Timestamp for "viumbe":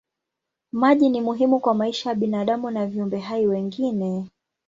2.87-3.19